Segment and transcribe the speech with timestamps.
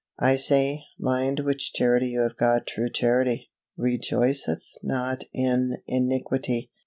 [0.17, 6.71] I say, mind which Charity you have got True Charity, rejoiceth not in iniquity.